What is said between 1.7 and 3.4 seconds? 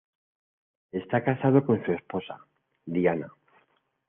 su esposa, Diana.